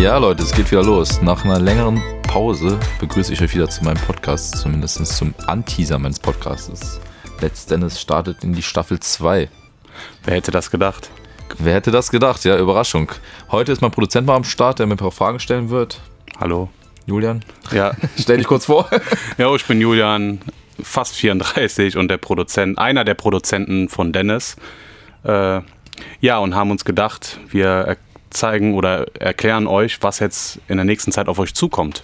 [0.00, 1.20] Ja, Leute, es geht wieder los.
[1.20, 6.18] Nach einer längeren Pause begrüße ich euch wieder zu meinem Podcast, zumindest zum Anteaser meines
[6.18, 6.98] Podcasts.
[7.42, 9.50] Let's Dennis startet in die Staffel 2.
[10.24, 11.10] Wer hätte das gedacht?
[11.58, 12.46] Wer hätte das gedacht?
[12.46, 13.12] Ja, Überraschung.
[13.50, 16.00] Heute ist mein Produzent mal am Start, der mir ein paar Fragen stellen wird.
[16.38, 16.70] Hallo.
[17.04, 18.88] Julian, Ja, stell dich kurz vor.
[19.36, 20.40] ja ich bin Julian,
[20.82, 24.56] fast 34 und der Produzent, einer der Produzenten von Dennis.
[25.24, 25.60] Äh,
[26.22, 27.98] ja, und haben uns gedacht, wir
[28.30, 32.02] zeigen oder erklären euch, was jetzt in der nächsten Zeit auf euch zukommt.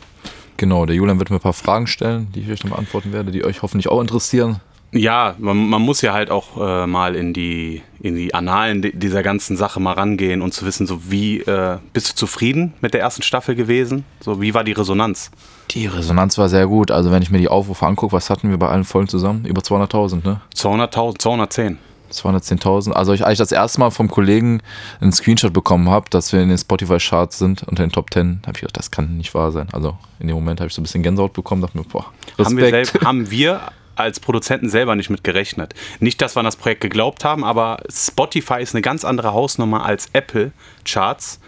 [0.57, 3.31] genau, der Julian wird mir ein paar Fragen stellen, die ich euch dann beantworten werde,
[3.31, 4.61] die euch hoffentlich auch interessieren.
[4.93, 8.93] Ja, man, man muss ja halt auch äh, mal in die, in die Annalen di-
[8.97, 12.95] dieser ganzen Sache mal rangehen und zu wissen, so wie äh, bist du zufrieden mit
[12.95, 14.05] der ersten Staffel gewesen?
[14.21, 15.31] So wie war die Resonanz?
[15.73, 16.91] Die Resonanz war sehr gut.
[16.93, 19.45] Also wenn ich mir die Aufrufe angucke, was hatten wir bei allen Folgen zusammen?
[19.45, 20.41] Über 200.000, ne?
[20.55, 21.79] 200.000, 210.
[22.13, 22.93] 210.000.
[22.93, 24.63] Also ich eigentlich das erste Mal vom Kollegen
[25.01, 28.53] einen Screenshot bekommen habe, dass wir in den Spotify-Charts sind, unter den Top 10, habe
[28.57, 29.69] ich gedacht, das kann nicht wahr sein.
[29.73, 32.07] Also in dem Moment habe ich so ein bisschen Gänsehaut bekommen, dachte mir, boah,
[32.39, 33.05] Haben wir, Respekt.
[33.05, 33.61] haben wir
[33.97, 35.75] als Produzenten selber nicht mit gerechnet.
[36.01, 39.85] Nicht, dass wir an das Projekt geglaubt haben, aber Spotify ist eine ganz andere Hausnummer
[39.85, 40.53] als Apple
[40.85, 41.41] Charts,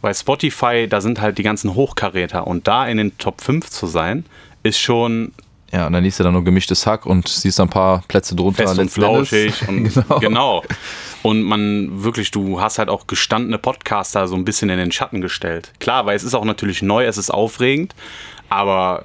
[0.00, 3.86] weil Spotify, da sind halt die ganzen Hochkaräter und da in den Top 5 zu
[3.86, 4.26] sein,
[4.64, 5.32] ist schon
[5.72, 8.64] Ja, und dann liest du dann nur gemischtes Hack und siehst ein paar Plätze drunter.
[8.64, 10.18] fest und flauschig und genau.
[10.20, 10.62] genau.
[11.22, 15.22] Und man wirklich, du hast halt auch gestandene Podcaster so ein bisschen in den Schatten
[15.22, 15.72] gestellt.
[15.80, 17.94] Klar, weil es ist auch natürlich neu, es ist aufregend,
[18.50, 19.04] aber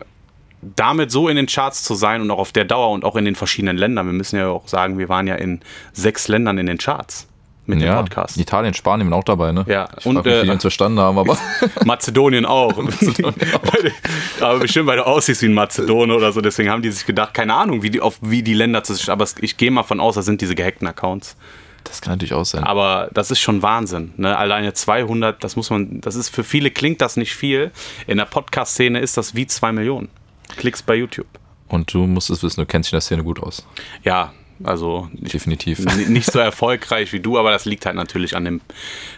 [0.61, 3.23] damit so in den Charts zu sein und auch auf der Dauer und auch in
[3.23, 5.61] den verschiedenen Ländern, wir müssen ja auch sagen, wir waren ja in
[5.93, 7.27] sechs Ländern in den Charts
[7.67, 8.37] mit dem Ja, Podcast.
[8.37, 9.65] Italien, Spanien waren auch dabei, ne?
[9.67, 11.37] Ja, ich und, mich, äh, uns verstanden haben, aber
[11.85, 12.77] Mazedonien auch.
[14.41, 17.33] aber bestimmt, weil du aussiehst wie ein Mazedone oder so, deswegen haben die sich gedacht,
[17.33, 20.15] keine Ahnung, wie die, auf wie die Länder zu aber ich gehe mal von aus,
[20.15, 21.35] das sind diese gehackten Accounts.
[21.83, 22.63] das kann natürlich auch sein.
[22.63, 24.13] Aber das ist schon Wahnsinn.
[24.17, 24.35] Ne?
[24.37, 27.71] Alleine 200, das muss man, das ist für viele klingt das nicht viel.
[28.07, 30.09] In der Podcast-Szene ist das wie zwei Millionen
[30.55, 31.27] Klicks bei YouTube.
[31.67, 33.67] Und du musst es wissen, du kennst dich in der Szene gut aus.
[34.03, 34.31] Ja,
[34.63, 35.79] also Definitiv.
[36.07, 38.61] nicht so erfolgreich wie du, aber das liegt halt natürlich an dem,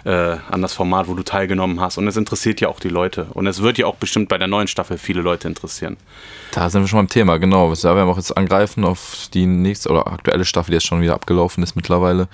[0.06, 1.98] äh, an das Format, wo du teilgenommen hast.
[1.98, 3.28] Und es interessiert ja auch die Leute.
[3.34, 5.98] Und es wird ja auch bestimmt bei der neuen Staffel viele Leute interessieren.
[6.52, 7.74] Da sind wir schon beim Thema, genau.
[7.74, 11.02] Da werden wir auch jetzt angreifen auf die nächste oder aktuelle Staffel, die jetzt schon
[11.02, 12.28] wieder abgelaufen ist mittlerweile.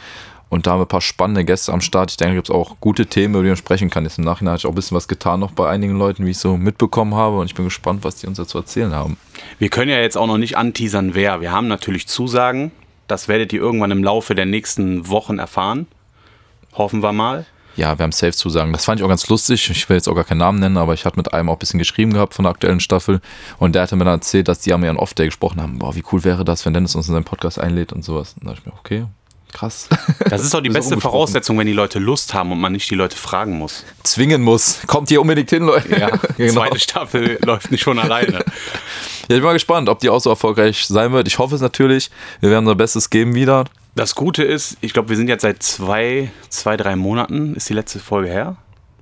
[0.50, 2.12] Und da haben wir ein paar spannende Gäste am Start.
[2.12, 4.04] Ich denke, da gibt es auch gute Themen, über die man sprechen kann.
[4.04, 6.32] Jetzt im Nachhinein habe ich auch ein bisschen was getan noch bei einigen Leuten, wie
[6.32, 7.40] ich so mitbekommen habe.
[7.40, 9.18] Und ich bin gespannt, was die uns dazu erzählen haben.
[9.60, 11.42] Wir können ja jetzt auch noch nicht anteasern, wer.
[11.42, 12.72] Wir haben natürlich Zusagen.
[13.08, 15.88] Das werdet ihr irgendwann im Laufe der nächsten Wochen erfahren.
[16.74, 17.46] Hoffen wir mal.
[17.76, 18.72] Ja, wir haben safe zusagen.
[18.72, 19.70] Das fand ich auch ganz lustig.
[19.70, 21.60] Ich will jetzt auch gar keinen Namen nennen, aber ich hatte mit einem auch ein
[21.60, 23.20] bisschen geschrieben gehabt von der aktuellen Staffel.
[23.58, 25.80] Und der hatte mir dann erzählt, dass die am ihren Off-Day gesprochen haben.
[25.80, 28.36] Boah, wie cool wäre das, wenn Dennis uns in seinen Podcast einlädt und sowas.
[28.40, 29.06] Und da dachte ich mir, okay,
[29.52, 29.90] krass.
[30.30, 31.00] Das ist doch die beste.
[31.00, 33.84] Voraussetzung, wenn die Leute Lust haben und man nicht die Leute fragen muss.
[34.04, 34.80] Zwingen muss.
[34.88, 36.00] Kommt hier unbedingt hin, Leute.
[36.00, 36.54] Ja, genau.
[36.54, 38.44] zweite Staffel läuft nicht von alleine.
[39.28, 41.28] Ja, ich bin mal gespannt, ob die auch so erfolgreich sein wird.
[41.28, 42.12] Ich hoffe es natürlich.
[42.42, 43.66] Wir werden unser Bestes geben wieder.
[43.96, 47.74] Das Gute ist, ich glaube, wir sind jetzt seit zwei, zwei, drei Monaten, ist die
[47.74, 48.58] letzte Folge her?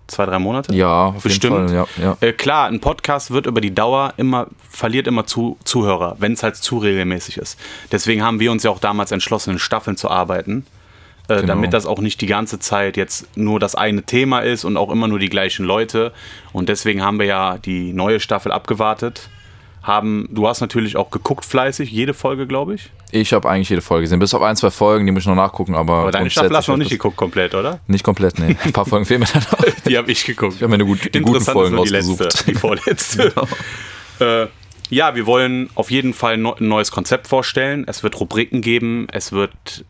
[0.07, 0.73] Zwei, drei Monate?
[0.75, 1.69] Ja, Bestimmt.
[1.71, 1.73] Fall.
[1.73, 2.17] Ja, ja.
[2.21, 6.43] Äh, klar, ein Podcast wird über die Dauer immer, verliert immer zu, Zuhörer, wenn es
[6.43, 7.59] halt zu regelmäßig ist.
[7.91, 10.65] Deswegen haben wir uns ja auch damals entschlossen, in Staffeln zu arbeiten.
[11.29, 11.47] Äh, Genau.
[11.47, 14.91] Damit das auch nicht die ganze Zeit jetzt nur das eine Thema ist und auch
[14.91, 16.11] immer nur die gleichen Leute.
[16.51, 19.29] Und deswegen haben wir ja die neue Staffel abgewartet.
[19.83, 22.89] Haben, du hast natürlich auch geguckt fleißig, jede Folge, glaube ich.
[23.11, 24.19] Ich habe eigentlich jede Folge gesehen.
[24.19, 25.75] Bis auf ein, zwei Folgen, die muss ich noch nachgucken.
[25.75, 27.81] Aber, Aber deine Staffel hast du noch nicht geguckt komplett, oder?
[27.87, 28.55] Nicht komplett, nee.
[28.63, 29.65] Ein paar Folgen fehlen mir dann noch.
[29.85, 30.55] Die habe ich geguckt.
[30.55, 32.19] Ich habe mir eine gut, die guten Folgen die rausgesucht.
[32.21, 33.33] letzte, die vorletzte.
[34.19, 34.47] äh,
[34.89, 37.83] ja, wir wollen auf jeden Fall ein neues Konzept vorstellen.
[37.87, 39.07] Es wird Rubriken geben.
[39.11, 39.85] Es wird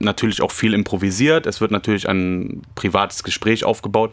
[0.00, 1.46] natürlich auch viel improvisiert.
[1.46, 4.12] Es wird natürlich ein privates Gespräch aufgebaut.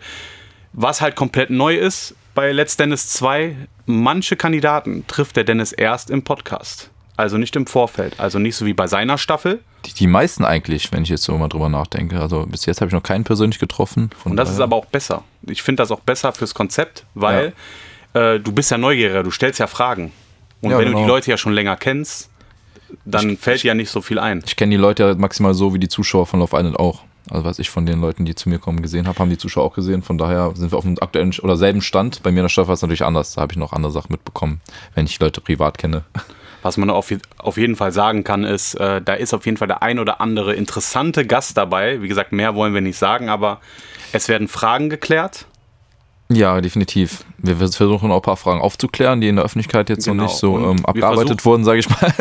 [0.74, 3.54] Was halt komplett neu ist bei Let's Dennis 2,
[3.86, 6.90] manche Kandidaten trifft der Dennis erst im Podcast.
[7.18, 8.18] Also nicht im Vorfeld.
[8.18, 9.60] Also nicht so wie bei seiner Staffel.
[9.86, 12.18] Die, die meisten eigentlich, wenn ich jetzt so mal drüber nachdenke.
[12.18, 14.12] Also bis jetzt habe ich noch keinen persönlich getroffen.
[14.24, 15.26] Und das ist aber auch besser.
[15.48, 17.52] Ich finde das auch besser fürs Konzept, weil
[18.14, 20.14] äh, du bist ja neugieriger, du stellst ja Fragen.
[20.62, 21.04] Und Ja, wenn du genau.
[21.04, 22.30] die Leute ja schon länger kennst,
[23.04, 24.42] dann fällt dir ja nicht so viel ein.
[24.48, 27.04] Ich kenne die Leute ja maximal so wie die Zuschauer von Love Island auch.
[27.30, 29.66] Also was ich von den Leuten, die zu mir kommen, gesehen habe, haben die Zuschauer
[29.66, 30.02] auch gesehen.
[30.02, 32.24] Von daher sind wir auf dem aktuellen oder selben Stand.
[32.24, 33.34] Bei mir in der Staffel war es natürlich anders.
[33.34, 34.62] Da habe ich noch andere Sachen mitbekommen,
[34.96, 36.04] wenn ich Leute privat kenne.
[36.62, 39.70] Was man auf, auf jeden Fall sagen kann, ist, äh, da ist auf jeden Fall
[39.70, 42.02] der ein oder andere interessante Gast dabei.
[42.02, 43.62] Wie gesagt, mehr wollen wir nicht sagen, aber
[44.12, 45.46] es werden Fragen geklärt.
[46.28, 47.24] Ja, definitiv.
[47.38, 50.24] Wir versuchen auch ein paar Fragen aufzuklären, die in der Öffentlichkeit jetzt Genau.
[50.24, 52.14] noch nicht so ähm, abgearbeitet wurden, sage ich mal.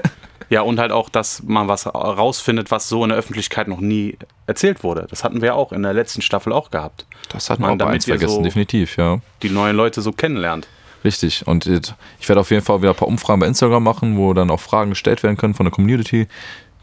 [0.50, 4.16] Ja, und halt auch, dass man was rausfindet, was so in der Öffentlichkeit noch nie
[4.48, 5.06] erzählt wurde.
[5.10, 7.06] Das hatten wir auch in der letzten Staffel auch gehabt.
[7.28, 9.20] Das hatten wir auch eins vergessen, so definitiv, ja.
[9.42, 10.66] Die neuen Leute so kennenlernt.
[11.04, 11.46] Richtig.
[11.46, 14.50] Und ich werde auf jeden Fall wieder ein paar Umfragen bei Instagram machen, wo dann
[14.50, 16.26] auch Fragen gestellt werden können von der Community.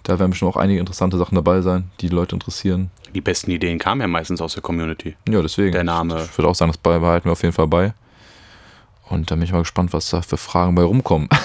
[0.03, 2.91] Da werden bestimmt auch einige interessante Sachen dabei sein, die die Leute interessieren.
[3.13, 5.15] Die besten Ideen kamen ja meistens aus der Community.
[5.27, 5.71] Ja, deswegen.
[5.71, 6.27] Der Name.
[6.31, 7.93] Ich würde auch sagen, das behalten wir auf jeden Fall bei.
[9.09, 11.29] Und da bin ich mal gespannt, was da für Fragen bei rumkommen.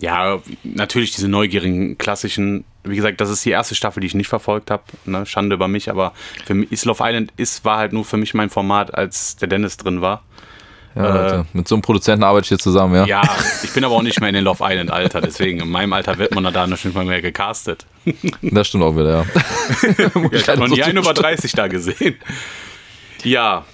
[0.00, 2.64] Ja, natürlich diese neugierigen klassischen.
[2.84, 4.82] Wie gesagt, das ist die erste Staffel, die ich nicht verfolgt habe.
[5.06, 5.26] Ne?
[5.26, 6.12] Schande über mich, aber
[6.44, 9.48] für mich, Is Love Island ist, war halt nur für mich mein Format, als der
[9.48, 10.22] Dennis drin war.
[10.96, 13.04] Ja, äh, mit so einem Produzenten arbeite ich hier zusammen, ja.
[13.04, 13.22] Ja,
[13.62, 16.16] ich bin aber auch nicht mehr in den Love Island Alter, deswegen in meinem Alter
[16.16, 17.84] wird man da noch nicht mal mehr gecastet.
[18.40, 19.24] Das stimmt auch wieder, ja.
[19.98, 22.16] ja ich habe noch nie einen über 30 da gesehen.
[23.24, 23.64] Ja.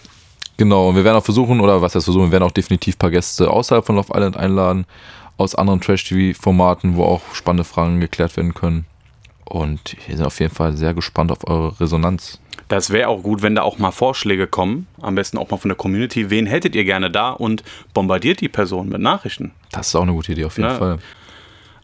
[0.56, 2.98] Genau, und wir werden auch versuchen, oder was heißt versuchen, wir werden auch definitiv ein
[2.98, 4.86] paar Gäste außerhalb von Love Island einladen,
[5.42, 8.86] aus anderen Trash-TV-Formaten, wo auch spannende Fragen geklärt werden können.
[9.44, 12.40] Und wir sind auf jeden Fall sehr gespannt auf eure Resonanz.
[12.68, 15.68] Das wäre auch gut, wenn da auch mal Vorschläge kommen, am besten auch mal von
[15.68, 16.30] der Community.
[16.30, 17.62] Wen hättet ihr gerne da und
[17.92, 19.52] bombardiert die Person mit Nachrichten?
[19.70, 20.78] Das ist auch eine gute Idee, auf jeden ja.
[20.78, 20.98] Fall.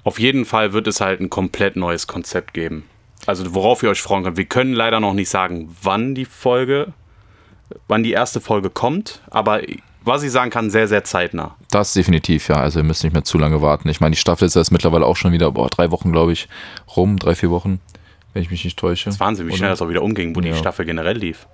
[0.04, 2.84] Auf jeden Fall wird es halt ein komplett neues Konzept geben.
[3.26, 4.38] Also worauf ihr euch freuen könnt.
[4.38, 6.94] Wir können leider noch nicht sagen, wann die Folge,
[7.88, 9.60] wann die erste Folge kommt, aber
[10.08, 11.56] was ich sagen kann, sehr, sehr zeitnah.
[11.70, 12.56] Das definitiv, ja.
[12.56, 13.88] Also ihr müsst nicht mehr zu lange warten.
[13.88, 16.48] Ich meine, die Staffel ist jetzt mittlerweile auch schon wieder, boah, drei Wochen, glaube ich,
[16.96, 17.80] rum, drei, vier Wochen
[18.38, 19.06] wenn ich mich nicht täusche.
[19.06, 20.52] Das ist Wahnsinn, wie schnell das auch wieder umging, wo ja.
[20.52, 21.48] die Staffel generell lief.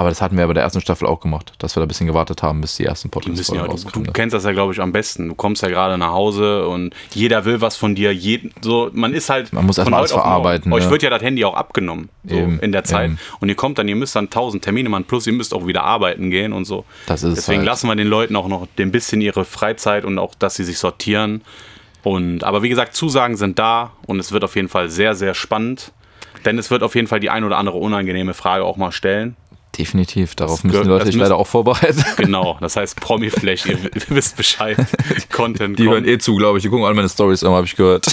[0.00, 2.06] Aber das hatten wir bei der ersten Staffel auch gemacht, dass wir da ein bisschen
[2.06, 4.92] gewartet haben, bis die ersten Podcasts ja, du, du kennst das ja, glaube ich, am
[4.92, 5.28] besten.
[5.28, 8.10] Du kommst ja gerade nach Hause und jeder will was von dir.
[8.10, 9.52] Jeden, so, man ist halt.
[9.52, 10.72] Man muss erstmal alles verarbeiten.
[10.72, 10.90] Euch ja.
[10.90, 13.10] wird ja das Handy auch abgenommen so in der Zeit.
[13.10, 13.18] Eben.
[13.40, 15.84] Und ihr kommt dann, ihr müsst dann tausend Termine machen, plus ihr müsst auch wieder
[15.84, 16.86] arbeiten gehen und so.
[17.04, 17.66] Das ist Deswegen halt.
[17.66, 20.78] lassen wir den Leuten auch noch ein bisschen ihre Freizeit und auch, dass sie sich
[20.78, 21.42] sortieren.
[22.04, 25.34] Und, aber wie gesagt, Zusagen sind da und es wird auf jeden Fall sehr, sehr
[25.34, 25.92] spannend.
[26.46, 29.36] Denn es wird auf jeden Fall die ein oder andere unangenehme Frage auch mal stellen.
[29.78, 32.04] Definitiv, darauf das müssen die Leute sich leider auch vorbereiten.
[32.16, 34.76] Genau, das heißt Promi-Flash, ihr, ihr, wisst Bescheid.
[35.32, 35.94] Content Die kommt.
[35.94, 36.62] hören eh zu, glaube ich.
[36.62, 38.06] Die gucken alle meine Stories immer, habe ich gehört.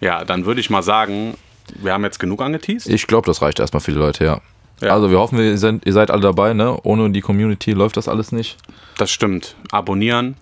[0.00, 1.34] Ja, dann würde ich mal sagen,
[1.76, 2.88] wir haben jetzt genug angeteased.
[2.88, 4.40] Ich glaube, das reicht erstmal für die Leute, ja.
[4.80, 4.92] ja.
[4.92, 6.78] Also wir hoffen, ihr seid, ihr seid alle dabei, ne?
[6.82, 8.58] Ohne die Community läuft das alles nicht.
[8.98, 9.56] Das stimmt.
[9.70, 10.36] Abonnieren,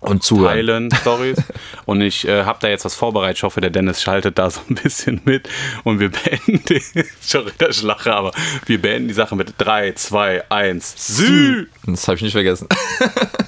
[0.00, 0.54] und zuhören.
[0.54, 1.38] teilen Stories.
[1.86, 3.38] und ich äh, habe da jetzt was vorbereitet.
[3.38, 5.48] Ich hoffe, der Dennis schaltet da so ein bisschen mit.
[5.84, 6.82] Und wir beenden die,
[7.22, 8.32] schon wieder Schlache, aber
[8.66, 11.66] wir beenden die Sache mit 3, 2, 1, Sü!
[11.86, 12.68] Das habe ich nicht vergessen.